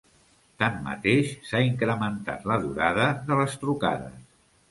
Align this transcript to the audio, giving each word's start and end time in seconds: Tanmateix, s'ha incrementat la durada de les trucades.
Tanmateix, 0.61 1.33
s'ha 1.49 1.61
incrementat 1.65 2.49
la 2.51 2.57
durada 2.65 3.07
de 3.29 3.39
les 3.43 3.61
trucades. 3.65 4.19